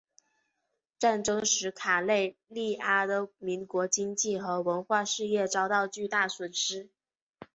[0.97, 6.89] 战争使卡累利阿的国民经济和文化事业遭受巨大损失。